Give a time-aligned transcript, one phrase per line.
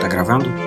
[0.00, 0.63] Tá gravando?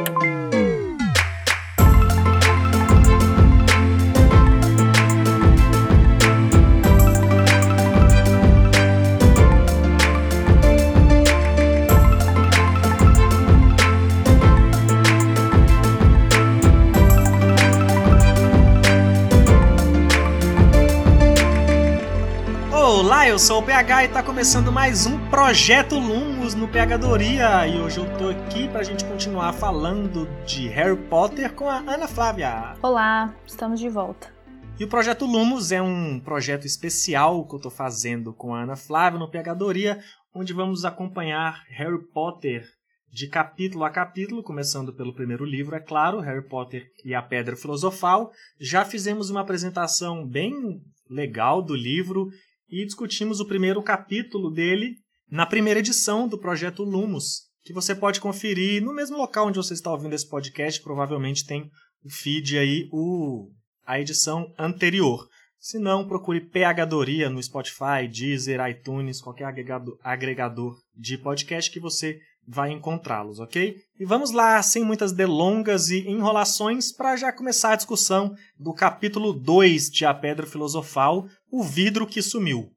[23.37, 27.67] Eu sou o PH e está começando mais um Projeto Lumos no PHdoria.
[27.67, 31.77] E hoje eu tô aqui para a gente continuar falando de Harry Potter com a
[31.77, 32.73] Ana Flávia.
[32.81, 34.33] Olá, estamos de volta.
[34.79, 38.75] E o Projeto Lumos é um projeto especial que eu estou fazendo com a Ana
[38.75, 39.99] Flávia no PHdoria,
[40.33, 42.65] onde vamos acompanhar Harry Potter
[43.11, 47.55] de capítulo a capítulo, começando pelo primeiro livro, é claro, Harry Potter e a Pedra
[47.55, 48.31] Filosofal.
[48.59, 52.29] Já fizemos uma apresentação bem legal do livro
[52.69, 54.95] e discutimos o primeiro capítulo dele
[55.29, 59.73] na primeira edição do projeto Lumos, que você pode conferir no mesmo local onde você
[59.73, 61.69] está ouvindo esse podcast, provavelmente tem
[62.03, 63.51] o feed aí, o,
[63.85, 65.27] a edição anterior.
[65.59, 72.19] Se não, procure PHdoria no Spotify, Deezer, iTunes, qualquer agregador, agregador de podcast que você
[72.47, 73.75] vai encontrá-los, ok?
[73.99, 79.33] E vamos lá, sem muitas delongas e enrolações, para já começar a discussão do capítulo
[79.33, 82.71] 2 de A Pedra Filosofal, O Vidro que Sumiu.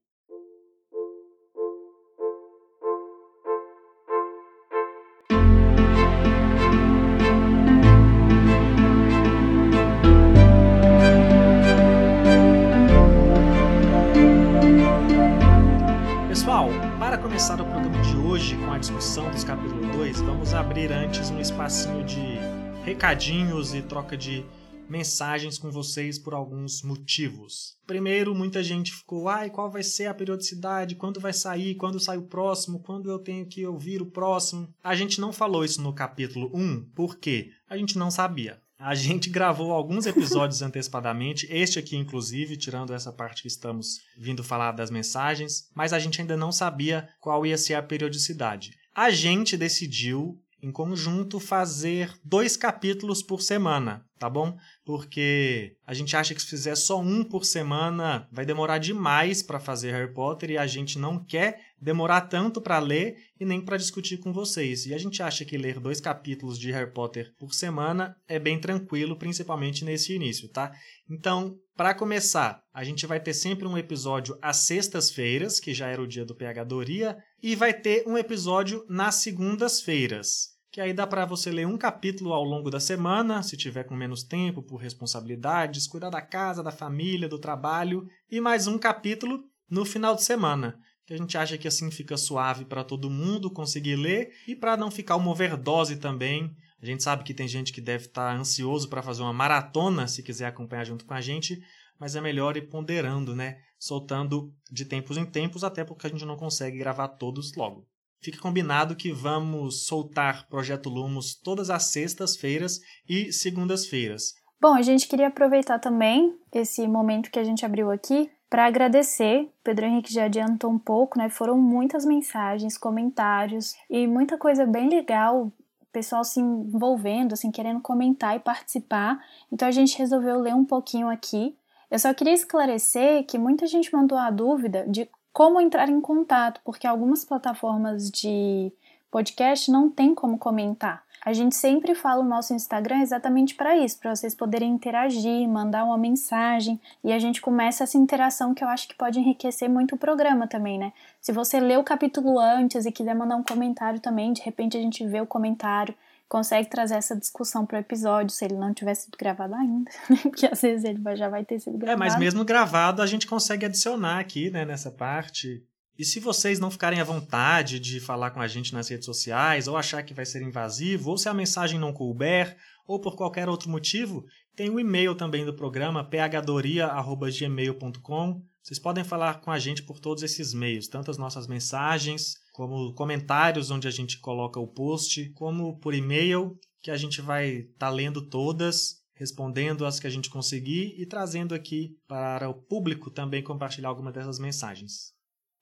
[22.85, 24.45] Recadinhos e troca de
[24.89, 27.77] mensagens com vocês por alguns motivos.
[27.87, 30.97] Primeiro, muita gente ficou, ai, qual vai ser a periodicidade?
[30.97, 31.77] Quando vai sair?
[31.77, 32.81] Quando sai o próximo?
[32.81, 34.69] Quando eu tenho que ouvir o próximo?
[34.83, 38.61] A gente não falou isso no capítulo 1, porque a gente não sabia.
[38.77, 44.43] A gente gravou alguns episódios antecipadamente, este aqui inclusive, tirando essa parte que estamos vindo
[44.43, 48.73] falar das mensagens, mas a gente ainda não sabia qual ia ser a periodicidade.
[48.93, 54.57] A gente decidiu em conjunto fazer dois capítulos por semana, tá bom?
[54.85, 59.61] Porque a gente acha que se fizer só um por semana vai demorar demais para
[59.61, 63.79] fazer Harry Potter e a gente não quer demorar tanto para ler e nem para
[63.79, 64.85] discutir com vocês.
[64.87, 68.61] E a gente acha que ler dois capítulos de Harry Potter por semana é bem
[68.61, 70.73] tranquilo, principalmente nesse início, tá?
[71.09, 76.03] Então, para começar, a gente vai ter sempre um episódio às sextas-feiras, que já era
[76.03, 81.05] o dia do PH Doria, e vai ter um episódio nas segundas-feiras que aí dá
[81.07, 84.77] para você ler um capítulo ao longo da semana, se tiver com menos tempo, por
[84.77, 90.23] responsabilidades, cuidar da casa, da família, do trabalho, e mais um capítulo no final de
[90.23, 94.55] semana, que a gente acha que assim fica suave para todo mundo conseguir ler e
[94.55, 96.55] para não ficar uma overdose também.
[96.81, 100.07] A gente sabe que tem gente que deve estar tá ansioso para fazer uma maratona,
[100.07, 101.61] se quiser acompanhar junto com a gente,
[101.99, 103.59] mas é melhor ir ponderando, né?
[103.81, 107.87] Soltando de tempos em tempos, até porque a gente não consegue gravar todos logo.
[108.23, 114.35] Fica combinado que vamos soltar Projeto Lumos todas as sextas-feiras e segundas-feiras.
[114.61, 119.49] Bom, a gente queria aproveitar também esse momento que a gente abriu aqui para agradecer.
[119.65, 121.31] Pedro Henrique já adiantou um pouco, né?
[121.31, 125.51] Foram muitas mensagens, comentários e muita coisa bem legal.
[125.91, 129.19] Pessoal se envolvendo, assim, querendo comentar e participar.
[129.51, 131.57] Então a gente resolveu ler um pouquinho aqui.
[131.91, 136.61] Eu só queria esclarecer que muita gente mandou a dúvida de como entrar em contato,
[136.65, 138.73] porque algumas plataformas de
[139.11, 141.03] podcast não tem como comentar.
[141.23, 145.85] A gente sempre fala o nosso Instagram exatamente para isso, para vocês poderem interagir, mandar
[145.85, 149.95] uma mensagem e a gente começa essa interação que eu acho que pode enriquecer muito
[149.95, 150.95] o programa também, né?
[151.21, 154.81] Se você lê o capítulo antes e quiser mandar um comentário também, de repente a
[154.81, 155.95] gente vê o comentário
[156.31, 159.91] consegue trazer essa discussão para o episódio, se ele não tiver sido gravado ainda,
[160.23, 162.01] porque às vezes ele já vai ter sido gravado.
[162.01, 165.67] É, mas mesmo gravado a gente consegue adicionar aqui, né, nessa parte.
[165.99, 169.67] E se vocês não ficarem à vontade de falar com a gente nas redes sociais,
[169.67, 172.57] ou achar que vai ser invasivo, ou se a mensagem não couber,
[172.87, 174.25] ou por qualquer outro motivo,
[174.55, 178.41] tem o e-mail também do programa, phdoria.gmail.com.
[178.63, 182.93] Vocês podem falar com a gente por todos esses meios, tanto as nossas mensagens, como
[182.93, 187.87] comentários onde a gente coloca o post, como por e-mail, que a gente vai estar
[187.87, 193.11] tá lendo todas, respondendo as que a gente conseguir e trazendo aqui para o público
[193.11, 195.15] também compartilhar alguma dessas mensagens.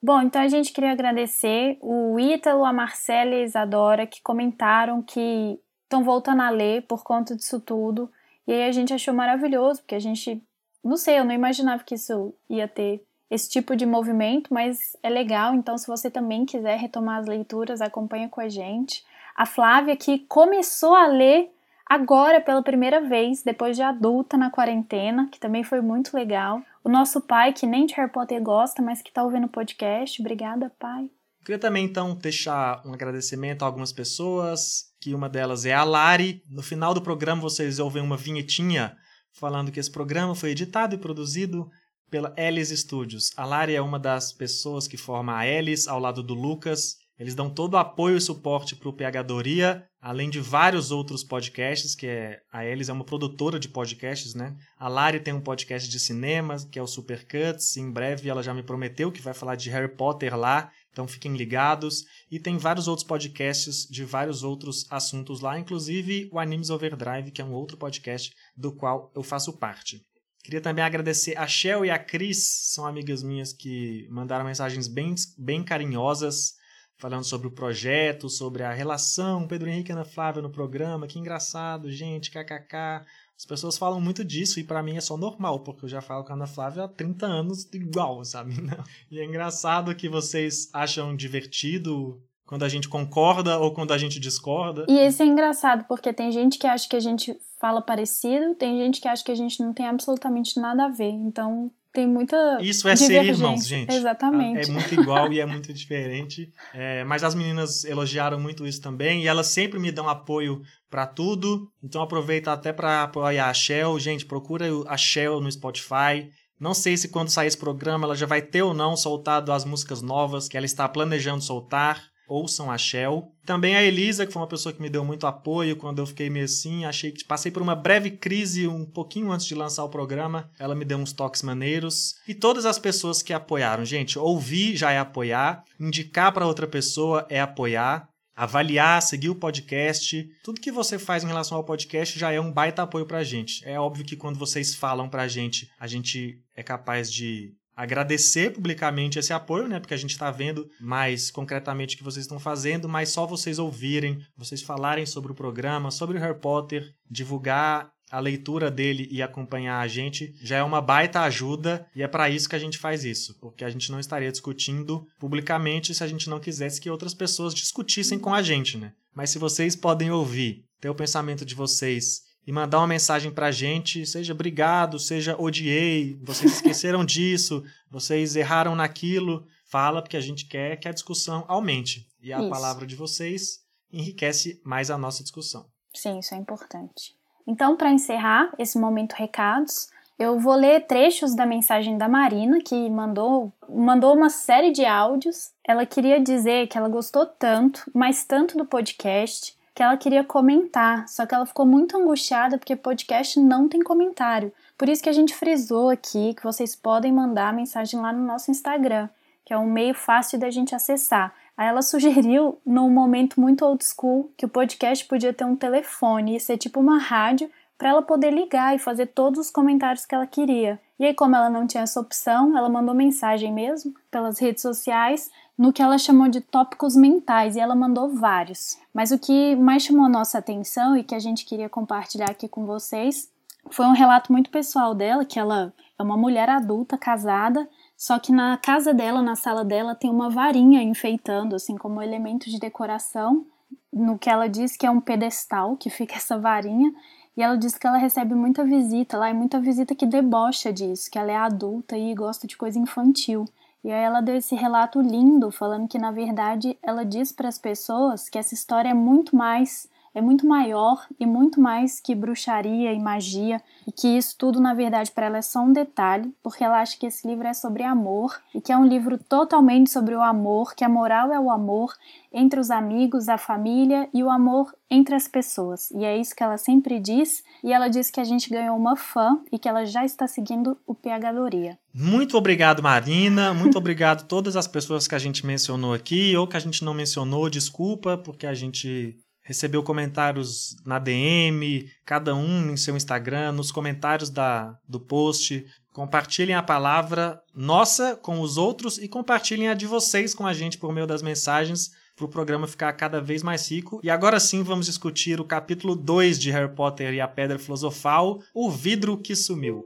[0.02, 5.00] Bom, então a gente queria agradecer o Ítalo, a Marcela e a Isadora que comentaram
[5.00, 8.10] que estão voltando a ler por conta disso tudo.
[8.44, 10.42] E aí a gente achou maravilhoso, porque a gente,
[10.82, 15.10] não sei, eu não imaginava que isso ia ter esse tipo de movimento, mas é
[15.10, 15.54] legal.
[15.54, 19.04] Então, se você também quiser retomar as leituras, acompanha com a gente.
[19.36, 21.50] A Flávia, que começou a ler
[21.86, 26.62] agora pela primeira vez, depois de adulta na quarentena, que também foi muito legal.
[26.82, 30.20] O nosso pai, que nem de Harry Potter gosta, mas que está ouvindo o podcast.
[30.20, 31.10] Obrigada, pai.
[31.44, 36.42] Queria também, então, deixar um agradecimento a algumas pessoas, que uma delas é a Lari.
[36.50, 38.96] No final do programa, vocês ouvem uma vinhetinha
[39.32, 41.70] falando que esse programa foi editado e produzido
[42.10, 43.30] pela Ellis Studios.
[43.36, 46.96] A Lari é uma das pessoas que forma a Ellis ao lado do Lucas.
[47.18, 51.96] Eles dão todo o apoio e suporte para o PHdoria, além de vários outros podcasts,
[51.96, 54.56] que é a Ellis é uma produtora de podcasts, né?
[54.78, 57.76] A Lari tem um podcast de cinema, que é o Super Cuts.
[57.76, 61.36] Em breve ela já me prometeu que vai falar de Harry Potter lá, então fiquem
[61.36, 62.04] ligados.
[62.30, 67.42] E tem vários outros podcasts de vários outros assuntos lá, inclusive o Animes Overdrive, que
[67.42, 70.06] é um outro podcast do qual eu faço parte.
[70.42, 75.14] Queria também agradecer a Shell e a Cris, são amigas minhas que mandaram mensagens bem,
[75.36, 76.54] bem carinhosas,
[76.96, 81.06] falando sobre o projeto, sobre a relação Pedro Henrique e Ana Flávia no programa.
[81.06, 83.04] Que engraçado, gente, kkk.
[83.36, 86.24] As pessoas falam muito disso e para mim é só normal, porque eu já falo
[86.24, 88.54] com a Ana Flávia há 30 anos igual, sabe?
[89.10, 94.18] E é engraçado que vocês acham divertido quando a gente concorda ou quando a gente
[94.18, 94.86] discorda.
[94.88, 98.78] E esse é engraçado, porque tem gente que acha que a gente fala parecido, tem
[98.78, 101.10] gente que acha que a gente não tem absolutamente nada a ver.
[101.10, 102.56] Então, tem muita.
[102.62, 103.94] Isso é ser irmãos, gente.
[103.94, 104.70] Exatamente.
[104.70, 106.50] É muito igual e é muito diferente.
[106.72, 111.06] É, mas as meninas elogiaram muito isso também e elas sempre me dão apoio para
[111.06, 111.70] tudo.
[111.84, 113.98] Então aproveita até para apoiar a Shell.
[113.98, 116.30] Gente, procura a Shell no Spotify.
[116.58, 119.66] Não sei se quando sair esse programa ela já vai ter ou não soltado as
[119.66, 123.32] músicas novas que ela está planejando soltar ouçam a Shell.
[123.44, 126.28] Também a Elisa, que foi uma pessoa que me deu muito apoio quando eu fiquei
[126.28, 129.88] meio assim, achei que passei por uma breve crise um pouquinho antes de lançar o
[129.88, 130.50] programa.
[130.58, 132.16] Ela me deu uns toques maneiros.
[132.28, 137.26] E todas as pessoas que apoiaram, gente, ouvir já é apoiar, indicar para outra pessoa
[137.30, 138.08] é apoiar.
[138.36, 142.52] Avaliar, seguir o podcast, tudo que você faz em relação ao podcast já é um
[142.52, 143.66] baita apoio pra gente.
[143.66, 149.20] É óbvio que quando vocês falam pra gente, a gente é capaz de agradecer publicamente
[149.20, 149.78] esse apoio, né?
[149.78, 153.56] Porque a gente está vendo mais concretamente o que vocês estão fazendo, mas só vocês
[153.56, 159.22] ouvirem, vocês falarem sobre o programa, sobre o Harry Potter, divulgar a leitura dele e
[159.22, 162.78] acompanhar a gente já é uma baita ajuda e é para isso que a gente
[162.78, 166.90] faz isso, porque a gente não estaria discutindo publicamente se a gente não quisesse que
[166.90, 168.92] outras pessoas discutissem com a gente, né?
[169.14, 173.50] Mas se vocês podem ouvir, ter o pensamento de vocês e mandar uma mensagem pra
[173.50, 180.46] gente, seja obrigado, seja odiei, vocês esqueceram disso, vocês erraram naquilo, fala porque a gente
[180.46, 182.08] quer que a discussão aumente.
[182.18, 182.48] E a isso.
[182.48, 183.62] palavra de vocês
[183.92, 185.66] enriquece mais a nossa discussão.
[185.92, 187.14] Sim, isso é importante.
[187.46, 192.88] Então, para encerrar esse momento recados, eu vou ler trechos da mensagem da Marina, que
[192.88, 195.50] mandou, mandou uma série de áudios.
[195.62, 201.08] Ela queria dizer que ela gostou tanto, mas tanto do podcast, que ela queria comentar,
[201.08, 204.52] só que ela ficou muito angustiada porque podcast não tem comentário.
[204.76, 208.50] Por isso que a gente frisou aqui que vocês podem mandar mensagem lá no nosso
[208.50, 209.08] Instagram,
[209.44, 211.32] que é um meio fácil da gente acessar.
[211.56, 216.34] Aí ela sugeriu, num momento muito old school, que o podcast podia ter um telefone
[216.34, 217.48] e ser tipo uma rádio
[217.78, 220.80] para ela poder ligar e fazer todos os comentários que ela queria.
[220.98, 225.30] E aí, como ela não tinha essa opção, ela mandou mensagem mesmo pelas redes sociais
[225.56, 228.78] no que ela chamou de tópicos mentais e ela mandou vários.
[228.92, 232.48] Mas o que mais chamou a nossa atenção e que a gente queria compartilhar aqui
[232.48, 233.30] com vocês
[233.70, 238.32] foi um relato muito pessoal dela, que ela é uma mulher adulta casada, só que
[238.32, 243.44] na casa dela, na sala dela, tem uma varinha enfeitando, assim como elemento de decoração,
[243.92, 246.92] no que ela diz que é um pedestal que fica essa varinha,
[247.38, 251.08] e ela diz que ela recebe muita visita lá, e muita visita que debocha disso,
[251.08, 253.44] que ela é adulta e gosta de coisa infantil.
[253.84, 257.56] E aí ela deu esse relato lindo, falando que na verdade ela diz para as
[257.56, 262.92] pessoas que essa história é muito mais é muito maior e muito mais que bruxaria
[262.92, 266.64] e magia, e que isso tudo, na verdade, para ela é só um detalhe, porque
[266.64, 270.14] ela acha que esse livro é sobre amor e que é um livro totalmente sobre
[270.14, 271.94] o amor, que a moral é o amor
[272.32, 275.90] entre os amigos, a família e o amor entre as pessoas.
[275.92, 278.96] E é isso que ela sempre diz, e ela diz que a gente ganhou uma
[278.96, 281.78] fã e que ela já está seguindo o PH Doria.
[281.92, 283.52] Muito obrigado, Marina.
[283.52, 286.84] Muito obrigado a todas as pessoas que a gente mencionou aqui ou que a gente
[286.84, 287.50] não mencionou.
[287.50, 294.28] Desculpa, porque a gente recebeu comentários na DM, cada um em seu Instagram, nos comentários
[294.28, 295.64] da, do post.
[295.90, 300.76] Compartilhem a palavra nossa com os outros e compartilhem a de vocês com a gente
[300.76, 303.98] por meio das mensagens para o programa ficar cada vez mais rico.
[304.04, 308.42] E agora sim vamos discutir o capítulo 2 de Harry Potter e a Pedra Filosofal,
[308.52, 309.82] O Vidro que Sumiu.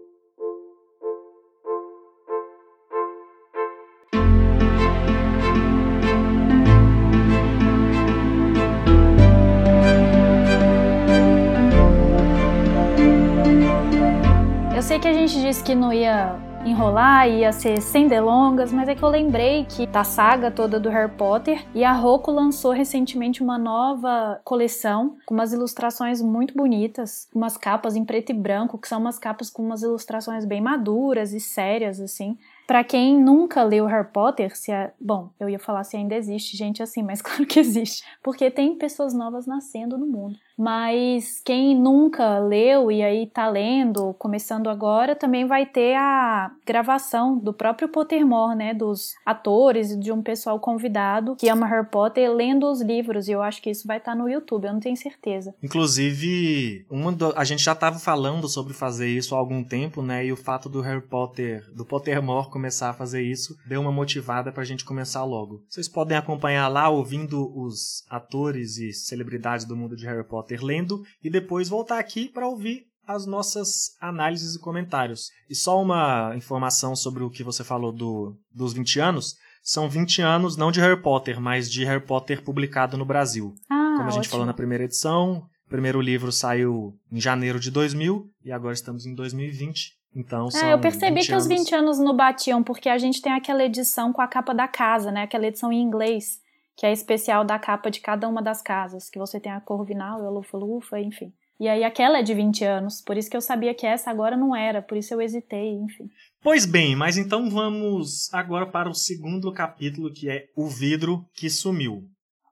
[15.27, 16.37] Gente disse que não ia
[16.67, 20.89] enrolar, ia ser sem delongas, mas é que eu lembrei que da saga toda do
[20.89, 27.29] Harry Potter e a Roku lançou recentemente uma nova coleção com umas ilustrações muito bonitas,
[27.33, 31.33] umas capas em preto e branco, que são umas capas com umas ilustrações bem maduras
[31.33, 32.37] e sérias assim.
[32.67, 36.57] Para quem nunca leu Harry Potter, se é, bom, eu ia falar se ainda existe
[36.57, 40.37] gente assim, mas claro que existe, porque tem pessoas novas nascendo no mundo.
[40.59, 47.39] Mas quem nunca leu e aí tá lendo, começando agora, também vai ter a gravação
[47.39, 52.31] do próprio Pottermore, né, dos atores e de um pessoal convidado que ama Harry Potter
[52.33, 54.81] lendo os livros, e eu acho que isso vai estar tá no YouTube, eu não
[54.81, 55.55] tenho certeza.
[55.63, 60.25] Inclusive, uma do, a gente já estava falando sobre fazer isso há algum tempo, né,
[60.25, 64.53] e o fato do Harry Potter, do Pottermore começar a fazer isso, deu uma motivada
[64.53, 65.63] pra gente começar logo.
[65.69, 71.03] Vocês podem acompanhar lá ouvindo os atores e celebridades do mundo de Harry Potter lendo
[71.23, 75.29] e depois voltar aqui para ouvir as nossas análises e comentários.
[75.51, 79.35] E só uma informação sobre o que você falou do, dos 20 anos.
[79.63, 83.55] São 20 anos não de Harry Potter, mas de Harry Potter publicado no Brasil.
[83.71, 84.31] Ah, Como a gente ótimo.
[84.33, 89.05] falou na primeira edição, o primeiro livro saiu em janeiro de 2000 e agora estamos
[89.07, 89.93] em 2020.
[90.15, 91.59] Então são É, eu percebi 20 que os anos.
[91.59, 95.11] 20 anos não batiam, porque a gente tem aquela edição com a capa da casa,
[95.11, 95.23] né?
[95.23, 96.39] Aquela edição em inglês,
[96.77, 100.25] que é especial da capa de cada uma das casas, que você tem a Corvinal,
[100.25, 101.33] a Lufa-Lufa, enfim.
[101.61, 104.37] E aí aquela é de 20 anos, por isso que eu sabia que essa agora
[104.37, 106.11] não era, por isso eu hesitei, enfim.
[106.43, 111.49] Pois bem, mas então vamos agora para o segundo capítulo, que é O Vidro que
[111.49, 112.09] Sumiu.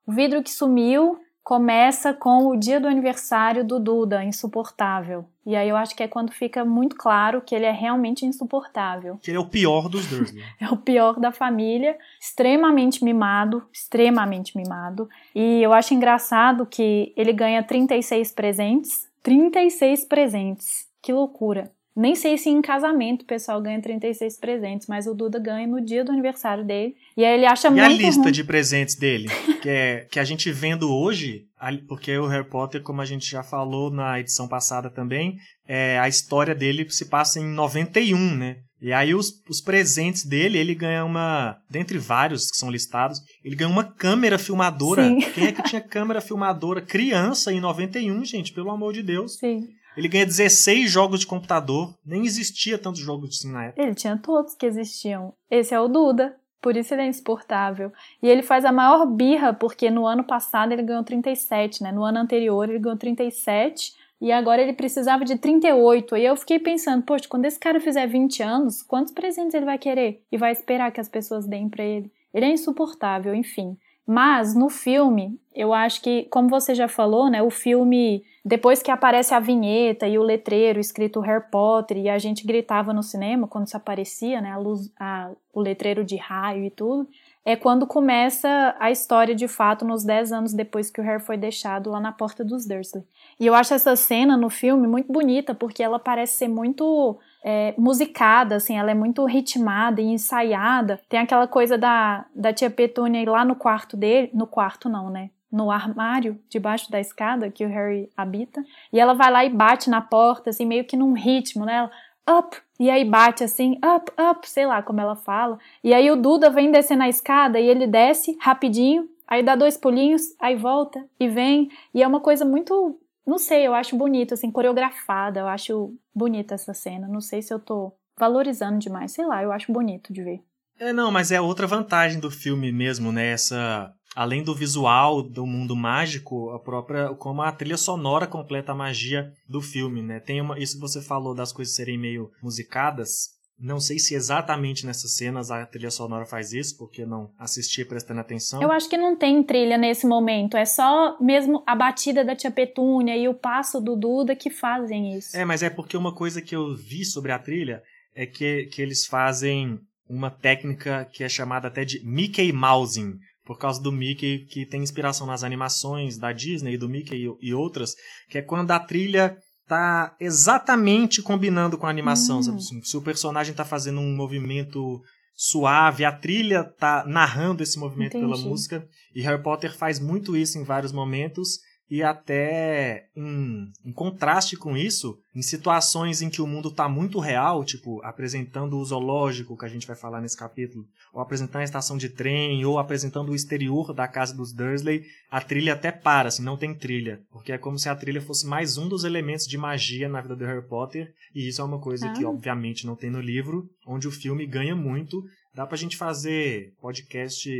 [0.06, 5.24] O vidro que sumiu começa com o dia do aniversário do Duda, insuportável.
[5.44, 9.18] E aí eu acho que é quando fica muito claro que ele é realmente insuportável.
[9.20, 10.44] Que ele é o pior dos Dursley.
[10.60, 15.08] É o pior da família, extremamente mimado, extremamente mimado.
[15.34, 19.08] E eu acho engraçado que ele ganha 36 presentes.
[19.20, 20.86] 36 presentes.
[21.02, 21.72] Que loucura.
[22.00, 25.84] Nem sei se em casamento o pessoal ganha 36 presentes, mas o Duda ganha no
[25.84, 26.94] dia do aniversário dele.
[27.14, 28.32] E aí ele acha E muito a lista ruim.
[28.32, 29.28] de presentes dele,
[29.60, 31.42] que, é, que a gente vendo hoje,
[31.86, 35.36] porque o Harry Potter, como a gente já falou na edição passada também,
[35.68, 38.56] é, a história dele se passa em 91, né?
[38.80, 43.54] E aí os, os presentes dele, ele ganha uma, dentre vários que são listados, ele
[43.54, 45.04] ganha uma câmera filmadora.
[45.06, 45.20] Sim.
[45.34, 46.80] Quem é que tinha câmera filmadora?
[46.80, 49.36] Criança em 91, gente, pelo amor de Deus.
[49.36, 49.68] Sim.
[49.96, 53.82] Ele ganha 16 jogos de computador, nem existia tantos jogos assim na época.
[53.82, 55.34] Ele tinha todos que existiam.
[55.50, 56.36] Esse é o Duda.
[56.60, 57.90] Por isso ele é insuportável.
[58.22, 61.90] E ele faz a maior birra, porque no ano passado ele ganhou 37, né?
[61.90, 66.16] No ano anterior ele ganhou 37 e agora ele precisava de 38.
[66.18, 69.78] E eu fiquei pensando, poxa, quando esse cara fizer 20 anos, quantos presentes ele vai
[69.78, 70.22] querer?
[70.30, 72.12] E vai esperar que as pessoas deem pra ele?
[72.32, 73.78] Ele é insuportável, enfim.
[74.06, 78.90] Mas no filme, eu acho que, como você já falou, né, o filme, depois que
[78.90, 83.46] aparece a vinheta e o letreiro escrito Harry Potter, e a gente gritava no cinema
[83.46, 87.06] quando isso aparecia, né, a luz, a, o letreiro de raio e tudo,
[87.44, 91.36] é quando começa a história de fato nos 10 anos depois que o Harry foi
[91.36, 93.02] deixado lá na porta dos Dursley.
[93.38, 97.74] E eu acho essa cena no filme muito bonita, porque ela parece ser muito é,
[97.78, 101.00] musicada, assim, ela é muito ritmada e ensaiada.
[101.08, 105.08] Tem aquela coisa da, da tia Petúnia ir lá no quarto dele, no quarto não,
[105.08, 105.30] né?
[105.50, 108.64] No armário, debaixo da escada que o Harry habita.
[108.92, 111.76] E ela vai lá e bate na porta, assim, meio que num ritmo, né?
[111.76, 111.90] Ela,
[112.38, 112.56] up!
[112.78, 115.58] E aí bate assim, up, up, sei lá como ela fala.
[115.82, 119.76] E aí o Duda vem descendo a escada e ele desce rapidinho, aí dá dois
[119.76, 121.68] pulinhos, aí volta e vem.
[121.92, 126.54] E é uma coisa muito não sei, eu acho bonito, assim, coreografada, eu acho bonita
[126.54, 127.06] essa cena.
[127.06, 130.44] Não sei se eu tô valorizando demais, sei lá, eu acho bonito de ver.
[130.80, 133.32] É, não, mas é outra vantagem do filme mesmo, né?
[133.32, 133.92] Essa.
[134.16, 137.10] Além do visual do mundo mágico, a própria.
[137.14, 140.18] como a trilha sonora completa a magia do filme, né?
[140.18, 140.58] Tem uma.
[140.58, 143.38] Isso que você falou das coisas serem meio musicadas.
[143.62, 148.20] Não sei se exatamente nessas cenas a trilha sonora faz isso, porque não assisti prestando
[148.20, 148.62] atenção.
[148.62, 152.50] Eu acho que não tem trilha nesse momento, é só mesmo a batida da tia
[152.50, 155.36] Petúnia e o passo do Duda que fazem isso.
[155.36, 157.82] É, mas é porque uma coisa que eu vi sobre a trilha
[158.14, 159.78] é que, que eles fazem
[160.10, 163.14] uma técnica que é chamada até de Mickey Mousing,
[163.44, 167.94] por causa do Mickey, que tem inspiração nas animações da Disney, do Mickey e, outras,
[168.28, 169.36] que é quando a trilha
[169.66, 172.42] tá exatamente combinando com a animação, Hum.
[172.60, 172.86] sabe?
[172.86, 175.00] Se o personagem tá fazendo um movimento
[175.34, 178.48] suave, a trilha tá narrando esse movimento pela Entendi.
[178.48, 184.56] música, e Harry Potter faz muito isso em vários momentos, e até em, em, contraste
[184.56, 189.58] com isso, em situações em que o mundo está muito real, tipo apresentando o zoológico
[189.58, 193.32] que a gente vai falar nesse capítulo, ou apresentando a estação de trem, ou apresentando
[193.32, 197.50] o exterior da casa dos Dursley, a trilha até para, assim, não tem trilha, porque
[197.50, 200.44] é como se a trilha fosse mais um dos elementos de magia na vida do
[200.44, 202.12] Harry Potter, e isso é uma coisa ah.
[202.12, 205.24] que obviamente não tem no livro, onde o filme ganha muito.
[205.52, 207.50] Dá pra gente fazer podcast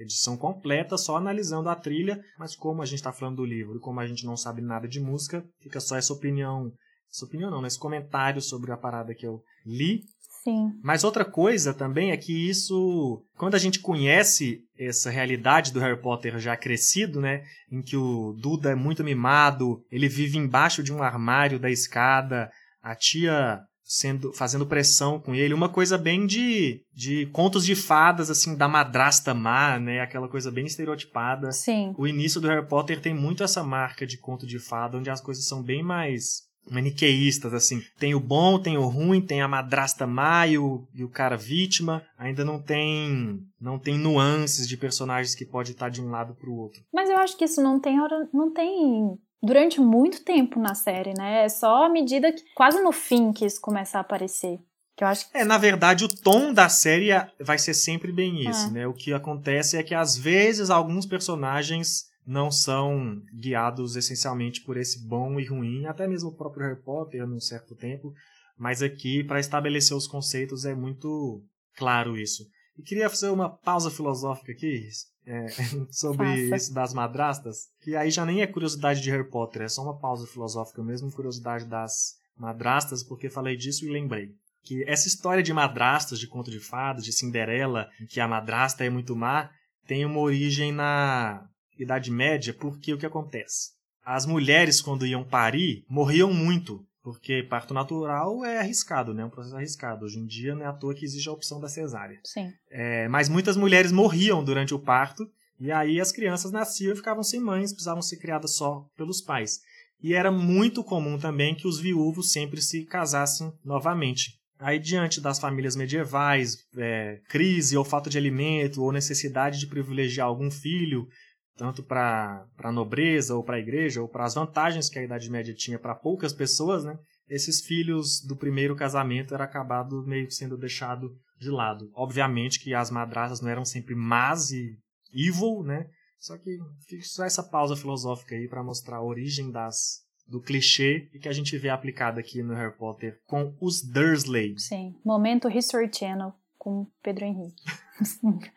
[0.00, 3.80] edição completa, só analisando a trilha, mas como a gente está falando do livro e
[3.80, 6.72] como a gente não sabe nada de música, fica só essa opinião,
[7.12, 10.02] essa opinião não, esse comentário sobre a parada que eu li.
[10.42, 10.70] Sim.
[10.82, 16.00] Mas outra coisa também é que isso, quando a gente conhece essa realidade do Harry
[16.00, 20.94] Potter já crescido, né, em que o Duda é muito mimado, ele vive embaixo de
[20.94, 22.50] um armário da escada,
[22.82, 28.30] a tia sendo fazendo pressão com ele, uma coisa bem de, de contos de fadas
[28.30, 31.50] assim da madrasta má, né, aquela coisa bem estereotipada.
[31.52, 31.94] Sim.
[31.98, 35.20] O início do Harry Potter tem muito essa marca de conto de fada, onde as
[35.20, 37.82] coisas são bem mais maniqueístas, assim.
[37.98, 41.36] Tem o bom, tem o ruim, tem a madrasta má e o, e o cara
[41.36, 42.02] vítima.
[42.18, 46.48] Ainda não tem não tem nuances de personagens que pode estar de um lado para
[46.48, 46.82] o outro.
[46.92, 51.14] Mas eu acho que isso não tem hora, não tem durante muito tempo na série,
[51.16, 51.44] né?
[51.44, 54.58] É só à medida que quase no fim que isso começa a aparecer.
[54.96, 55.38] Que eu acho que...
[55.38, 58.70] É, na verdade, o tom da série vai ser sempre bem esse, é.
[58.70, 58.86] né?
[58.86, 65.06] O que acontece é que às vezes alguns personagens não são guiados essencialmente por esse
[65.06, 68.12] bom e ruim, até mesmo o próprio Harry Potter num certo tempo,
[68.56, 71.42] mas aqui para estabelecer os conceitos é muito
[71.76, 72.46] claro isso.
[72.78, 74.88] E queria fazer uma pausa filosófica aqui,
[75.26, 75.46] é,
[75.90, 76.56] sobre Faça.
[76.56, 79.98] isso das madrastas, que aí já nem é curiosidade de Harry Potter, é só uma
[79.98, 84.30] pausa filosófica mesmo, curiosidade das madrastas, porque falei disso e lembrei.
[84.62, 88.90] Que essa história de madrastas, de conto de fadas, de Cinderela, que a madrasta é
[88.90, 89.50] muito má,
[89.86, 91.46] tem uma origem na
[91.78, 93.70] Idade Média, porque o que acontece?
[94.04, 99.22] As mulheres, quando iam parir, morriam muito, porque parto natural é arriscado, né?
[99.22, 100.04] É um processo arriscado.
[100.04, 102.20] Hoje em dia não é à toa que existe a opção da cesárea.
[102.24, 102.52] Sim.
[102.70, 105.28] É, mas muitas mulheres morriam durante o parto
[105.58, 109.60] e aí as crianças nasciam e ficavam sem mães, precisavam ser criadas só pelos pais.
[110.02, 114.40] E era muito comum também que os viúvos sempre se casassem novamente.
[114.58, 120.26] Aí, diante das famílias medievais, é, crise ou falta de alimento ou necessidade de privilegiar
[120.26, 121.08] algum filho,
[121.56, 125.30] tanto para a nobreza ou para a igreja ou para as vantagens que a Idade
[125.30, 126.98] Média tinha para poucas pessoas, né?
[127.28, 131.90] Esses filhos do primeiro casamento era acabado meio que sendo deixado de lado.
[131.94, 134.76] Obviamente que as madrasas não eram sempre más e
[135.12, 135.86] evil, né?
[136.18, 136.58] Só que
[137.02, 141.32] só essa pausa filosófica aí para mostrar a origem das do clichê e que a
[141.32, 144.54] gente vê aplicado aqui no Harry Potter com os Dursley.
[144.58, 147.64] Sim, momento History Channel com Pedro Henrique.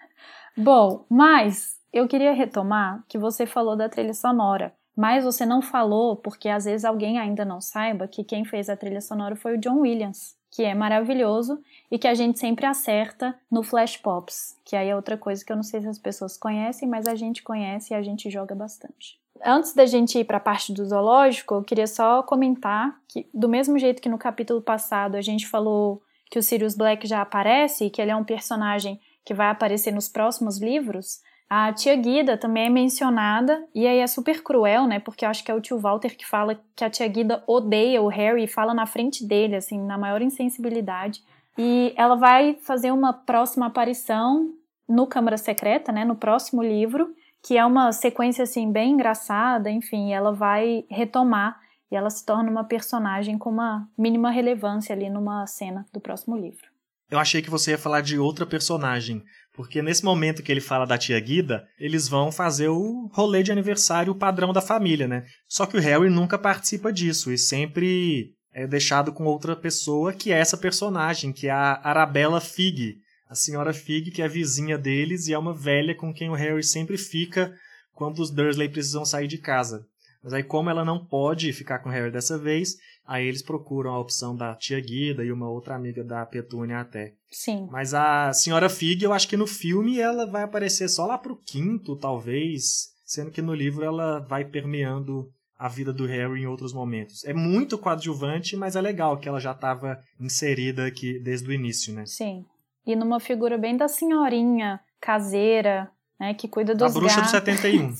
[0.56, 6.16] Bom, mas eu queria retomar que você falou da trilha sonora, mas você não falou
[6.16, 9.60] porque às vezes alguém ainda não saiba que quem fez a trilha sonora foi o
[9.60, 14.76] John Williams, que é maravilhoso e que a gente sempre acerta no Flash Pops, que
[14.76, 17.44] aí é outra coisa que eu não sei se as pessoas conhecem, mas a gente
[17.44, 19.20] conhece e a gente joga bastante.
[19.46, 23.50] Antes da gente ir para a parte do zoológico, eu queria só comentar que, do
[23.50, 26.02] mesmo jeito que no capítulo passado a gente falou
[26.32, 29.92] que o Sirius Black já aparece e que ele é um personagem que vai aparecer
[29.92, 31.22] nos próximos livros,
[31.56, 35.00] a tia Guida também é mencionada, e aí é super cruel, né?
[35.00, 38.02] Porque eu acho que é o tio Walter que fala que a tia Guida odeia
[38.02, 41.22] o Harry e fala na frente dele, assim, na maior insensibilidade.
[41.56, 44.52] E ela vai fazer uma próxima aparição
[44.90, 46.04] no Câmara Secreta, né?
[46.04, 47.14] No próximo livro,
[47.44, 51.60] que é uma sequência, assim, bem engraçada, enfim, ela vai retomar
[51.92, 56.36] e ela se torna uma personagem com uma mínima relevância ali numa cena do próximo
[56.36, 56.74] livro.
[57.12, 60.86] Eu achei que você ia falar de outra personagem, porque nesse momento que ele fala
[60.86, 65.26] da tia Guida, eles vão fazer o rolê de aniversário padrão da família, né?
[65.48, 70.32] Só que o Harry nunca participa disso e sempre é deixado com outra pessoa, que
[70.32, 72.98] é essa personagem, que é a Arabella Fig.
[73.30, 76.64] A senhora Fig, que é vizinha deles e é uma velha com quem o Harry
[76.64, 77.54] sempre fica
[77.94, 79.86] quando os Dursley precisam sair de casa.
[80.24, 83.92] Mas aí, como ela não pode ficar com o Harry dessa vez, aí eles procuram
[83.92, 87.14] a opção da tia Guida e uma outra amiga da Petúnia até.
[87.30, 87.68] Sim.
[87.70, 91.36] Mas a senhora Fig, eu acho que no filme ela vai aparecer só lá pro
[91.36, 96.74] quinto, talvez, sendo que no livro ela vai permeando a vida do Harry em outros
[96.74, 97.24] momentos.
[97.26, 101.94] É muito coadjuvante, mas é legal que ela já estava inserida aqui desde o início,
[101.94, 102.06] né?
[102.06, 102.46] Sim.
[102.86, 106.96] E numa figura bem da senhorinha caseira, né, que cuida dos gatos.
[106.96, 107.32] A bruxa gatos.
[107.32, 107.94] do 71.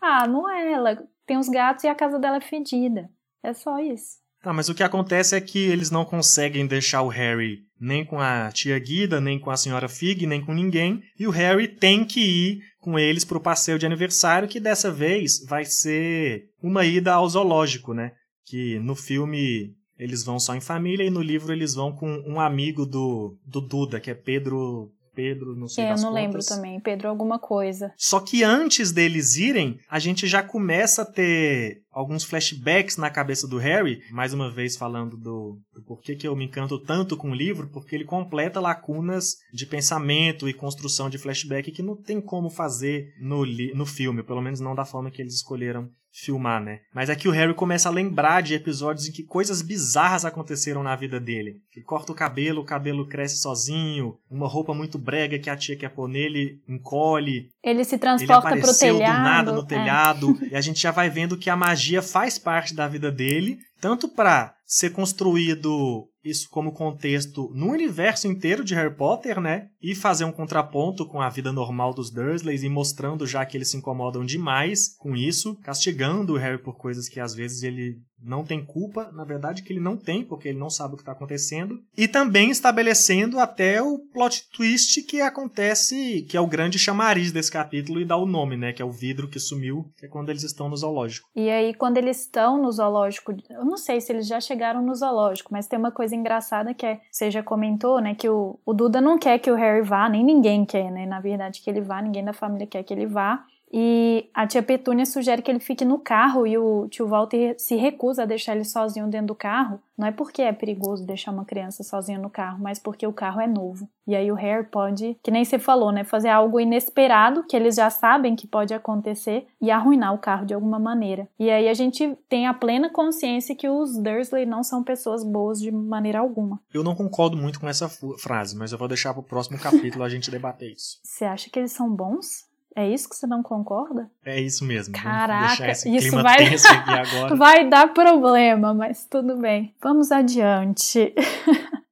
[0.00, 3.08] ah, não é ela tem os gatos e a casa dela é fedida.
[3.42, 4.24] É só isso.
[4.42, 8.20] Tá, mas o que acontece é que eles não conseguem deixar o Harry nem com
[8.20, 12.04] a tia Guida, nem com a senhora Fig, nem com ninguém, e o Harry tem
[12.04, 16.84] que ir com eles para o passeio de aniversário, que dessa vez vai ser uma
[16.84, 18.12] ida ao zoológico, né?
[18.44, 22.40] Que no filme eles vão só em família e no livro eles vão com um
[22.40, 26.24] amigo do, do Duda, que é Pedro Pedro, não sei É, eu das não contas.
[26.24, 26.80] lembro também.
[26.80, 27.92] Pedro alguma coisa.
[27.96, 33.46] Só que antes deles irem, a gente já começa a ter alguns flashbacks na cabeça
[33.46, 37.30] do Harry, mais uma vez falando do, do porquê que eu me encanto tanto com
[37.30, 42.20] o livro, porque ele completa lacunas de pensamento e construção de flashback que não tem
[42.20, 46.80] como fazer no, no filme, pelo menos não da forma que eles escolheram filmar, né?
[46.94, 50.82] Mas é que o Harry começa a lembrar de episódios em que coisas bizarras aconteceram
[50.82, 51.56] na vida dele.
[51.74, 55.76] Ele corta o cabelo, o cabelo cresce sozinho, uma roupa muito brega que a tia
[55.76, 59.16] quer pôr nele encolhe, Ele se ele transporta pro apareceu telhado.
[59.16, 59.66] do nada no é.
[59.66, 63.58] telhado e a gente já vai vendo que a magia faz parte da vida dele,
[63.80, 69.68] tanto para ser construído isso como contexto no universo inteiro de Harry Potter, né?
[69.80, 73.70] E fazer um contraponto com a vida normal dos Dursleys e mostrando já que eles
[73.70, 78.44] se incomodam demais com isso, castigando o Harry por coisas que às vezes ele não
[78.44, 81.12] tem culpa, na verdade que ele não tem, porque ele não sabe o que está
[81.12, 87.32] acontecendo, e também estabelecendo até o plot twist que acontece, que é o grande chamariz
[87.32, 90.08] desse capítulo e dá o nome, né, que é o vidro que sumiu, que é
[90.08, 91.28] quando eles estão no zoológico.
[91.34, 94.94] E aí, quando eles estão no zoológico, eu não sei se eles já chegaram no
[94.94, 98.72] zoológico, mas tem uma coisa engraçada que é, você já comentou, né, que o, o
[98.72, 101.80] Duda não quer que o Harry vá, nem ninguém quer, né, na verdade, que ele
[101.80, 103.44] vá, ninguém da família quer que ele vá.
[103.72, 107.74] E a tia Petúnia sugere que ele fique no carro e o tio Walter se
[107.74, 109.80] recusa a deixar ele sozinho dentro do carro.
[109.98, 113.40] Não é porque é perigoso deixar uma criança sozinha no carro, mas porque o carro
[113.40, 113.88] é novo.
[114.06, 117.76] E aí o Harry pode, que nem você falou, né, fazer algo inesperado que eles
[117.76, 121.28] já sabem que pode acontecer e arruinar o carro de alguma maneira.
[121.38, 125.60] E aí a gente tem a plena consciência que os Dursley não são pessoas boas
[125.60, 126.60] de maneira alguma.
[126.72, 130.08] Eu não concordo muito com essa frase, mas eu vou deixar pro próximo capítulo a
[130.08, 130.98] gente debater isso.
[131.02, 132.52] Você acha que eles são bons?
[132.76, 134.10] É isso que você não concorda?
[134.24, 134.92] É isso mesmo.
[134.94, 136.56] Caraca, isso vai-.
[137.38, 139.72] Vai dar problema, mas tudo bem.
[139.80, 141.14] Vamos adiante.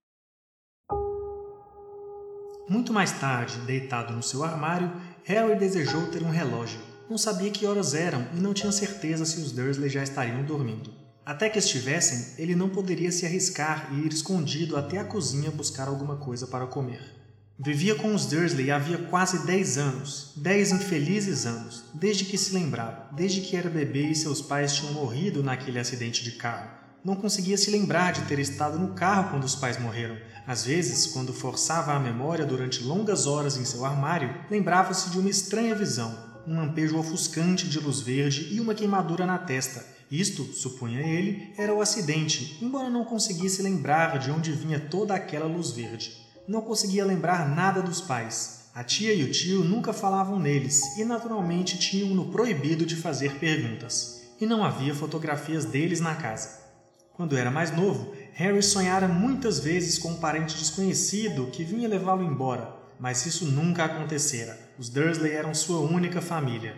[2.68, 4.90] Muito mais tarde, deitado no seu armário,
[5.25, 6.81] Harry desejou ter um relógio.
[7.09, 10.90] Não sabia que horas eram e não tinha certeza se os Dursley já estariam dormindo.
[11.25, 15.87] Até que estivessem, ele não poderia se arriscar e ir escondido até a cozinha buscar
[15.87, 17.22] alguma coisa para comer.
[17.59, 23.09] Vivia com os Dursley havia quase 10 anos, 10 infelizes anos, desde que se lembrava,
[23.12, 26.71] desde que era bebê e seus pais tinham morrido naquele acidente de carro.
[27.05, 30.17] Não conseguia se lembrar de ter estado no carro quando os pais morreram.
[30.47, 35.29] Às vezes, quando forçava a memória durante longas horas em seu armário, lembrava-se de uma
[35.29, 39.85] estranha visão, um lampejo ofuscante de luz verde e uma queimadura na testa.
[40.11, 45.47] Isto, supunha ele, era o acidente, embora não conseguisse lembrar de onde vinha toda aquela
[45.47, 46.23] luz verde.
[46.47, 48.63] Não conseguia lembrar nada dos pais.
[48.75, 54.23] A tia e o tio nunca falavam neles e, naturalmente, tinham-no proibido de fazer perguntas.
[54.41, 56.61] E não havia fotografias deles na casa.
[57.13, 62.25] Quando era mais novo, Harry sonhara muitas vezes com um parente desconhecido que vinha levá-lo
[62.25, 64.59] embora, mas isso nunca acontecera.
[64.79, 66.77] Os Dursley eram sua única família.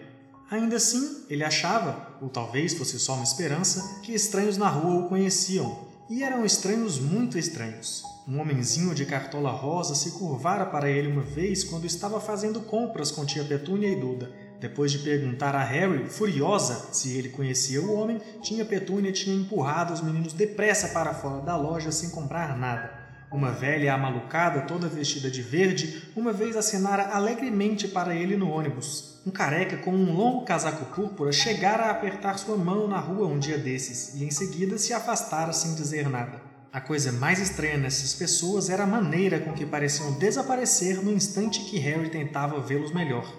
[0.50, 5.08] Ainda assim, ele achava, ou talvez fosse só uma esperança, que estranhos na rua o
[5.08, 8.02] conheciam, e eram estranhos muito estranhos.
[8.26, 13.10] Um homenzinho de cartola rosa se curvara para ele uma vez quando estava fazendo compras
[13.10, 14.32] com tia Petúnia e Duda.
[14.58, 19.92] Depois de perguntar a Harry, furiosa, se ele conhecia o homem, tia Petúnia tinha empurrado
[19.92, 22.90] os meninos depressa para fora da loja sem comprar nada.
[23.30, 29.20] Uma velha amalucada, toda vestida de verde, uma vez acenara alegremente para ele no ônibus.
[29.26, 33.38] Um careca com um longo casaco púrpura chegara a apertar sua mão na rua um
[33.38, 36.53] dia desses e em seguida se afastara sem dizer nada.
[36.74, 41.60] A coisa mais estranha nessas pessoas era a maneira com que pareciam desaparecer no instante
[41.60, 43.32] que Harry tentava vê-los melhor.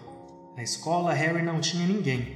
[0.56, 2.34] Na escola, Harry não tinha ninguém.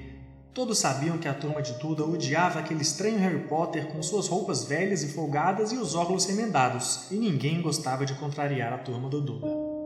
[0.54, 4.66] Todos sabiam que a turma de Duda odiava aquele estranho Harry Potter com suas roupas
[4.66, 9.22] velhas e folgadas e os óculos remendados, e ninguém gostava de contrariar a turma do
[9.22, 9.79] Duda.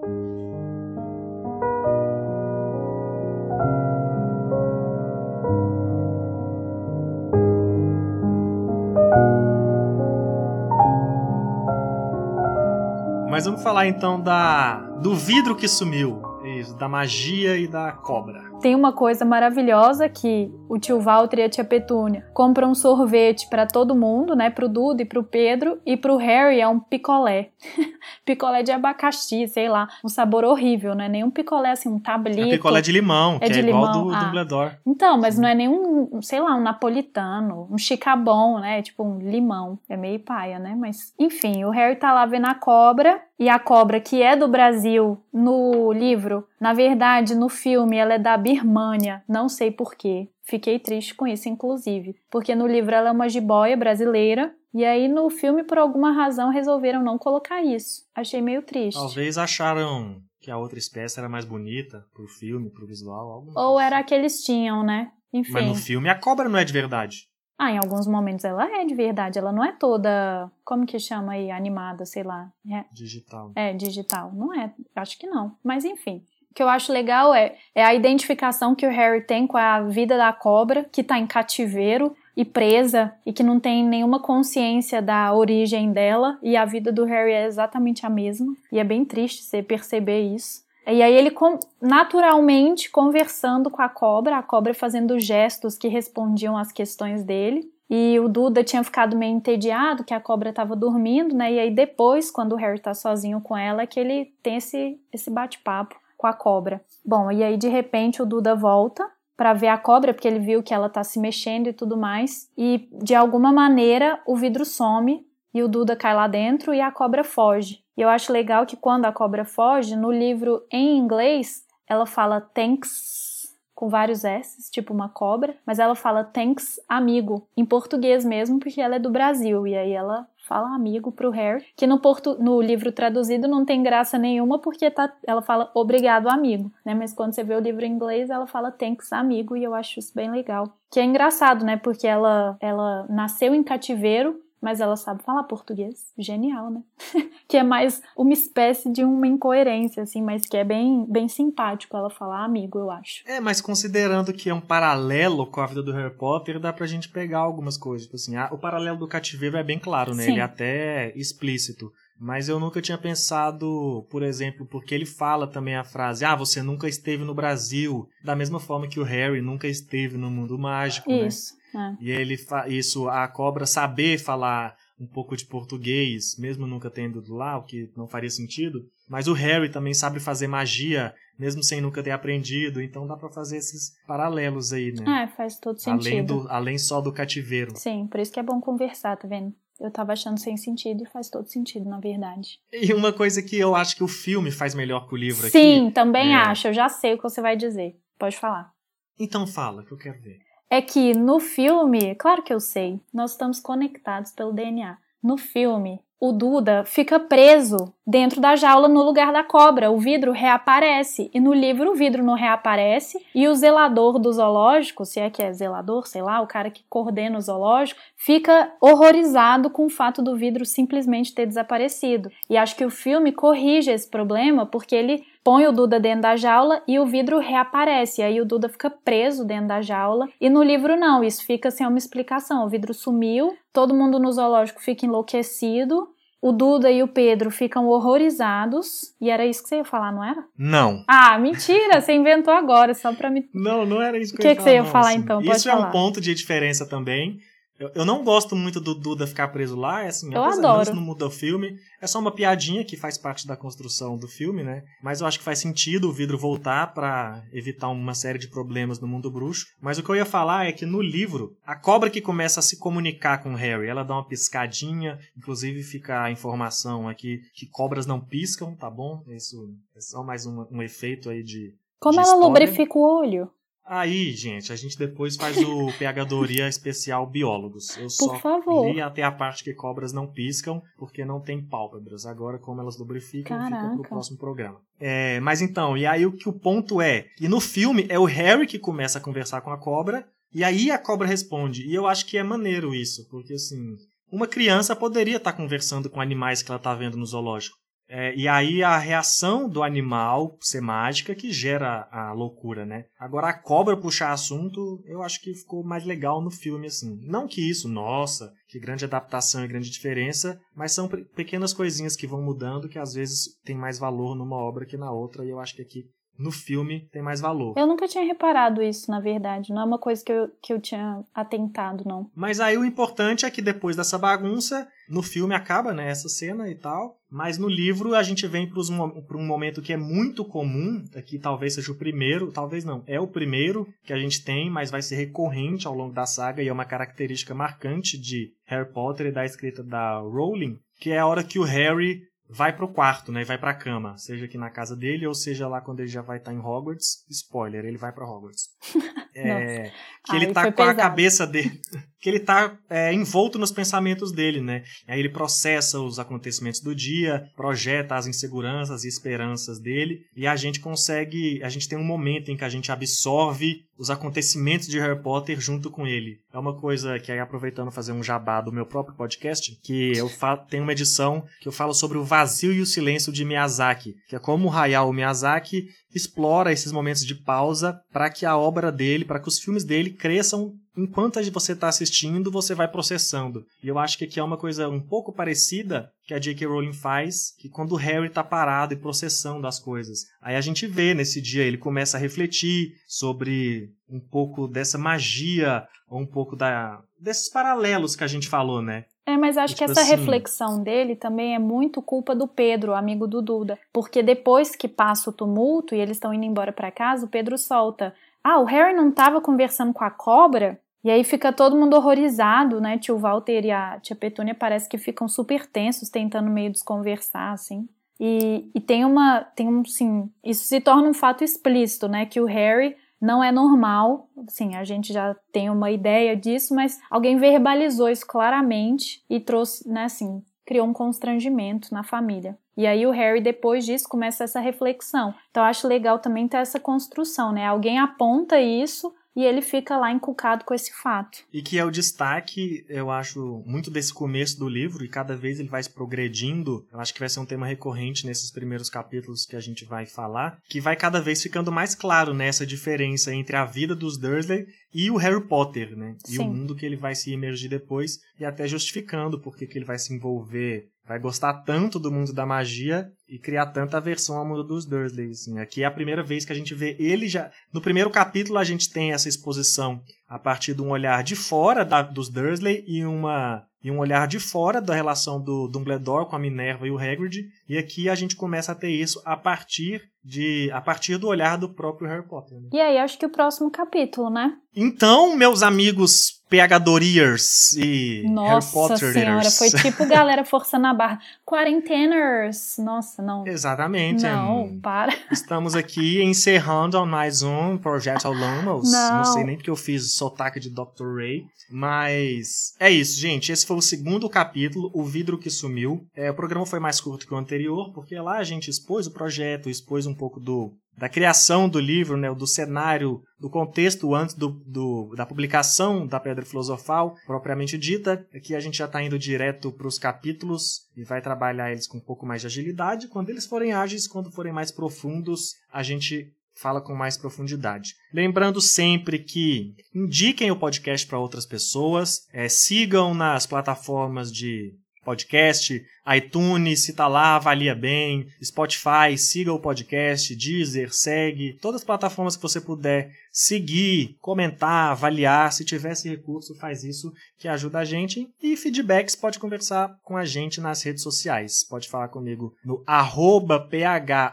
[13.43, 16.21] Mas vamos falar então da do vidro que sumiu.
[16.45, 18.52] Isso, da magia e da cobra.
[18.63, 23.49] Tem uma coisa maravilhosa que o tio Walter e a tia Petúnia compram um sorvete
[23.49, 24.49] para todo mundo, né?
[24.49, 25.81] Pro Duda e pro Pedro.
[25.85, 27.49] E pro Harry é um picolé.
[28.23, 29.89] picolé de abacaxi, sei lá.
[30.01, 32.39] Um sabor horrível, não é nenhum picolé assim, um tablito.
[32.39, 34.07] É picolé de limão, é que de é igual limão.
[34.07, 34.23] do ah.
[34.23, 34.71] Dumbledore.
[34.87, 38.81] Então, mas não é nenhum, sei lá, um napolitano, um chicabon, né?
[38.81, 39.77] Tipo um limão.
[39.89, 40.73] É meio paia, né?
[40.73, 44.47] Mas, enfim, o Harry tá lá vendo a cobra e a cobra, que é do
[44.47, 50.29] Brasil no livro, na verdade, no filme ela é da Birmânia, não sei porquê.
[50.45, 55.09] Fiquei triste com isso, inclusive, porque no livro ela é uma jiboia brasileira e aí
[55.09, 58.03] no filme, por alguma razão, resolveram não colocar isso.
[58.15, 58.97] Achei meio triste.
[58.97, 63.45] Talvez acharam que a outra espécie era mais bonita pro filme, pro visual.
[63.53, 65.11] Ou era a que eles tinham, né?
[65.33, 65.51] Enfim.
[65.51, 67.27] Mas no filme a cobra não é de verdade.
[67.59, 71.33] Ah, em alguns momentos ela é de verdade, ela não é toda, como que chama
[71.33, 72.51] aí, animada, sei lá.
[72.69, 73.51] É, digital.
[73.53, 74.33] É, digital.
[74.33, 75.57] Não é, acho que não.
[75.63, 76.23] Mas enfim.
[76.53, 80.17] Que eu acho legal é, é a identificação que o Harry tem com a vida
[80.17, 85.33] da cobra, que tá em cativeiro e presa e que não tem nenhuma consciência da
[85.33, 88.53] origem dela, e a vida do Harry é exatamente a mesma.
[88.71, 90.63] E é bem triste você perceber isso.
[90.85, 91.33] E aí ele
[91.81, 97.71] naturalmente conversando com a cobra, a cobra fazendo gestos que respondiam às questões dele.
[97.89, 101.53] E o Duda tinha ficado meio entediado que a cobra estava dormindo, né?
[101.53, 104.99] E aí depois, quando o Harry tá sozinho com ela, é que ele tem esse,
[105.11, 106.81] esse bate-papo com a cobra.
[107.05, 109.05] Bom, e aí de repente o Duda volta
[109.35, 112.49] para ver a cobra, porque ele viu que ela tá se mexendo e tudo mais.
[112.57, 116.89] E de alguma maneira o vidro some e o Duda cai lá dentro e a
[116.93, 117.83] cobra foge.
[117.97, 122.39] E eu acho legal que quando a cobra foge, no livro em inglês, ela fala
[122.39, 128.59] thanks com vários S, tipo uma cobra, mas ela fala thanks amigo, em português mesmo,
[128.59, 129.67] porque ela é do Brasil.
[129.67, 133.81] E aí ela fala amigo pro Harry, que no, portu no livro traduzido não tem
[133.81, 136.93] graça nenhuma porque tá, ela fala obrigado amigo, né?
[136.93, 139.99] Mas quando você vê o livro em inglês, ela fala thanks amigo e eu acho
[139.99, 140.77] isso bem legal.
[140.91, 141.77] Que é engraçado, né?
[141.77, 146.13] Porque ela, ela nasceu em cativeiro mas ela sabe falar português.
[146.17, 146.81] Genial, né?
[147.49, 151.97] que é mais uma espécie de uma incoerência, assim, mas que é bem, bem simpático
[151.97, 153.23] ela falar amigo, eu acho.
[153.27, 156.87] É, mas considerando que é um paralelo com a vida do Harry Potter, dá pra
[156.87, 158.07] gente pegar algumas coisas.
[158.07, 160.23] Tipo assim, o paralelo do cativeiro é bem claro, né?
[160.23, 160.31] Sim.
[160.31, 161.91] Ele é até explícito.
[162.17, 166.61] Mas eu nunca tinha pensado, por exemplo, porque ele fala também a frase: Ah, você
[166.61, 171.09] nunca esteve no Brasil, da mesma forma que o Harry nunca esteve no mundo mágico,
[171.09, 171.27] né?
[171.27, 171.55] Isso.
[171.55, 171.62] Né?
[171.75, 171.95] É.
[171.99, 177.35] E ele isso, a cobra saber falar um pouco de português, mesmo nunca tendo ido
[177.35, 178.85] lá, o que não faria sentido.
[179.07, 182.81] Mas o Harry também sabe fazer magia, mesmo sem nunca ter aprendido.
[182.81, 185.23] Então dá para fazer esses paralelos aí, né?
[185.23, 186.07] É, faz todo sentido.
[186.07, 187.75] Além, do, além só do cativeiro.
[187.75, 189.53] Sim, por isso que é bom conversar, tá vendo?
[189.79, 192.59] Eu tava achando sem sentido e faz todo sentido, na verdade.
[192.71, 195.47] E uma coisa que eu acho que o filme faz melhor que o livro Sim,
[195.47, 195.85] aqui.
[195.85, 196.37] Sim, também é...
[196.37, 196.67] acho.
[196.67, 197.97] Eu já sei o que você vai dizer.
[198.17, 198.71] Pode falar.
[199.19, 200.39] Então fala, que eu quero ver
[200.73, 204.97] é que no filme, claro que eu sei, nós estamos conectados pelo DNA.
[205.21, 209.91] No filme, o Duda fica preso dentro da jaula no lugar da cobra.
[209.91, 211.29] O vidro reaparece.
[211.31, 213.23] E no livro o vidro não reaparece.
[213.35, 216.83] E o zelador do zoológico, se é que é zelador, sei lá, o cara que
[216.89, 222.31] coordena o zoológico, fica horrorizado com o fato do vidro simplesmente ter desaparecido.
[222.49, 226.35] E acho que o filme corrige esse problema porque ele põe o Duda dentro da
[226.35, 228.21] jaula e o vidro reaparece.
[228.21, 230.27] Aí o Duda fica preso dentro da jaula.
[230.39, 232.65] E no livro não, isso fica sem uma explicação.
[232.65, 236.07] O vidro sumiu, todo mundo no zoológico fica enlouquecido.
[236.41, 239.15] O Duda e o Pedro ficam horrorizados.
[239.21, 240.43] E era isso que você ia falar, não era?
[240.57, 241.01] Não.
[241.07, 242.01] Ah, mentira!
[242.01, 243.47] Você inventou agora, só pra me.
[243.53, 244.59] Não, não era isso que, que eu ia falar.
[244.59, 245.19] O que você ia não, falar assim.
[245.19, 245.41] então?
[245.41, 245.85] Pode isso falar.
[245.85, 247.39] é um ponto de diferença também.
[247.83, 250.95] Eu, eu não gosto muito do Duda ficar preso lá, é assim, eu adoro.
[250.95, 251.77] não muda o filme.
[251.99, 254.83] É só uma piadinha que faz parte da construção do filme, né?
[255.01, 259.01] Mas eu acho que faz sentido o vidro voltar para evitar uma série de problemas
[259.01, 259.65] no mundo bruxo.
[259.81, 262.63] Mas o que eu ia falar é que no livro, a cobra que começa a
[262.63, 267.67] se comunicar com o Harry, ela dá uma piscadinha, inclusive fica a informação aqui que
[267.67, 269.25] cobras não piscam, tá bom?
[269.27, 271.75] Isso é só mais um, um efeito aí de.
[271.99, 272.47] Como de ela história.
[272.47, 273.51] lubrifica o olho?
[273.85, 277.97] Aí, pegadoria a gente depois faz o pegadoria especial biólogos.
[277.97, 278.89] Eu Por só favor.
[278.89, 282.25] li até a parte que cobras não piscam, porque não tem pálpebras.
[282.25, 283.83] Agora, como elas lubrificam, Caraca.
[283.83, 284.79] fica pro próximo programa.
[284.99, 287.27] É, mas então, e aí o que o ponto é?
[287.39, 290.89] E no filme é o Harry que começa a conversar com a cobra, e aí
[290.89, 291.85] a cobra responde.
[291.85, 293.97] E eu acho que é maneiro isso, porque assim,
[294.31, 297.77] uma criança poderia estar conversando com animais que ela está vendo no zoológico.
[298.15, 303.05] É, e aí a reação do animal ser mágica que gera a loucura, né?
[303.19, 307.17] Agora a cobra puxar assunto, eu acho que ficou mais legal no filme, assim.
[307.23, 312.27] Não que isso, nossa, que grande adaptação e grande diferença, mas são pequenas coisinhas que
[312.27, 315.59] vão mudando que às vezes tem mais valor numa obra que na outra, e eu
[315.59, 316.03] acho que aqui
[316.37, 317.73] no filme tem mais valor.
[317.77, 319.71] Eu nunca tinha reparado isso, na verdade.
[319.71, 322.29] Não é uma coisa que eu, que eu tinha atentado, não.
[322.35, 326.69] Mas aí o importante é que depois dessa bagunça, no filme acaba, né, essa cena
[326.69, 327.17] e tal.
[327.33, 331.73] Mas no livro a gente vem para um momento que é muito comum, aqui talvez
[331.73, 335.15] seja o primeiro, talvez não, é o primeiro que a gente tem, mas vai ser
[335.15, 339.43] recorrente ao longo da saga e é uma característica marcante de Harry Potter e da
[339.43, 343.43] escrita da Rowling, que é a hora que o Harry vai pro quarto, né?
[343.43, 346.37] Vai pra cama, seja aqui na casa dele ou seja lá quando ele já vai
[346.37, 347.25] estar tá em Hogwarts.
[347.31, 348.69] Spoiler, ele vai para Hogwarts.
[349.35, 349.91] é,
[350.25, 350.91] que ele tá com pesado.
[350.91, 351.79] a cabeça dele,
[352.21, 354.83] que ele tá é, envolto nos pensamentos dele, né?
[355.07, 360.55] Aí ele processa os acontecimentos do dia, projeta as inseguranças e esperanças dele, e a
[360.55, 364.99] gente consegue, a gente tem um momento em que a gente absorve os acontecimentos de
[364.99, 366.39] Harry Potter junto com ele.
[366.51, 370.29] É uma coisa que aí aproveitando fazer um jabá do meu próprio podcast, que eu
[370.69, 374.35] tenho uma edição que eu falo sobre o vazio e o silêncio de Miyazaki, que
[374.35, 379.22] é como o Hayao Miyazaki explora esses momentos de pausa para que a obra dele,
[379.23, 383.65] para que os filmes dele cresçam enquanto você está assistindo, você vai processando.
[383.83, 386.67] E eu acho que aqui é uma coisa um pouco parecida que a J.K.
[386.67, 390.25] Rowling faz, que quando o Harry está parado e processando as coisas.
[390.41, 395.87] Aí a gente vê nesse dia, ele começa a refletir sobre um pouco dessa magia,
[396.07, 399.05] ou um pouco da, desses paralelos que a gente falou, né?
[399.25, 400.11] É, mas acho tipo que essa assim...
[400.11, 403.79] reflexão dele também é muito culpa do Pedro, amigo do Duda.
[403.91, 407.57] Porque depois que passa o tumulto e eles estão indo embora para casa, o Pedro
[407.57, 408.13] solta.
[408.43, 410.79] Ah, o Harry não estava conversando com a cobra?
[411.03, 412.97] E aí fica todo mundo horrorizado, né?
[412.97, 417.87] Tio Walter e a tia Petúnia parece que ficam super tensos, tentando meio desconversar, assim.
[418.19, 422.25] E, e tem uma, tem um, sim, isso se torna um fato explícito, né?
[422.25, 426.99] Que o Harry não é normal, sim, a gente já tem uma ideia disso, mas
[427.09, 432.57] alguém verbalizou isso claramente e trouxe, né, assim, criou um constrangimento na família.
[432.75, 435.33] E aí o Harry, depois disso, começa essa reflexão.
[435.51, 437.67] Então eu acho legal também ter essa construção, né?
[437.67, 441.39] Alguém aponta isso, e ele fica lá encucado com esse fato.
[441.51, 445.59] E que é o destaque, eu acho, muito desse começo do livro, e cada vez
[445.59, 446.85] ele vai se progredindo.
[446.91, 450.05] Eu acho que vai ser um tema recorrente nesses primeiros capítulos que a gente vai
[450.05, 454.65] falar, que vai cada vez ficando mais claro nessa diferença entre a vida dos Dursley
[454.93, 456.15] e o Harry Potter, né?
[456.27, 456.39] E Sim.
[456.39, 459.97] o mundo que ele vai se emergir depois, e até justificando porque que ele vai
[459.97, 464.63] se envolver vai gostar tanto do mundo da magia e criar tanta aversão ao mundo
[464.63, 465.31] dos Dursley.
[465.31, 465.59] Assim.
[465.59, 467.51] Aqui é a primeira vez que a gente vê ele já.
[467.73, 470.01] No primeiro capítulo a gente tem essa exposição
[470.33, 474.27] a partir de um olhar de fora da, dos Dursley e uma e um olhar
[474.27, 477.49] de fora da relação do Dumbledore com a Minerva e o Hagrid.
[477.67, 481.57] E aqui a gente começa a ter isso a partir de a partir do olhar
[481.57, 482.57] do próprio Harry Potter.
[482.57, 482.69] Né?
[482.71, 484.53] E aí acho que o próximo capítulo, né?
[484.75, 489.13] Então, meus amigos PHDoriers e Nossa Harry Potterers.
[489.13, 491.19] senhora, foi tipo galera forçando a barra.
[491.45, 492.77] Quarenteners!
[492.77, 493.45] Nossa, não.
[493.45, 494.23] Exatamente.
[494.23, 494.79] Não, hum.
[494.81, 495.13] para.
[495.29, 498.91] Estamos aqui encerrando mais um Projeto Alumnos.
[498.91, 499.17] Não.
[499.17, 501.17] não sei nem porque eu fiz sotaque de Dr.
[501.17, 501.43] Ray.
[501.69, 503.51] Mas é isso, gente.
[503.51, 506.05] Esse foi o segundo capítulo, O Vidro que Sumiu.
[506.15, 509.11] É, o programa foi mais curto que o anterior, porque lá a gente expôs o
[509.11, 514.35] projeto, expôs um pouco do, da criação do livro, né, do cenário, do contexto antes
[514.35, 518.25] do, do, da publicação da Pedra Filosofal, propriamente dita.
[518.33, 521.97] Aqui a gente já está indo direto para os capítulos e vai trabalhar eles com
[521.97, 523.07] um pouco mais de agilidade.
[523.09, 527.95] Quando eles forem ágeis, quando forem mais profundos, a gente fala com mais profundidade.
[528.13, 535.85] Lembrando sempre que indiquem o podcast para outras pessoas, é, sigam nas plataformas de podcast,
[536.15, 542.35] iTunes, se tá lá, avalia bem, Spotify, siga o podcast, Deezer, segue, todas as plataformas
[542.35, 547.85] que você puder seguir, comentar, avaliar, se tiver esse recurso, faz isso que ajuda a
[547.85, 548.29] gente.
[548.41, 551.63] E feedbacks, pode conversar com a gente nas redes sociais.
[551.63, 552.83] Pode falar comigo no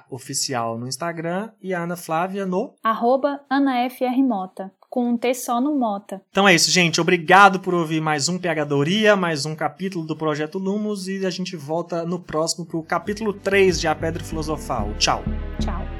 [0.08, 5.78] phoficial no Instagram e a Ana Flávia no arroba AnaFRMota com um T só no
[5.78, 6.20] Mota.
[6.30, 7.00] Então é isso, gente.
[7.00, 11.56] Obrigado por ouvir mais um Pegadoria, mais um capítulo do Projeto Lumos e a gente
[11.56, 14.92] volta no próximo pro capítulo 3 de A Pedra Filosofal.
[14.98, 15.22] Tchau.
[15.60, 15.99] Tchau.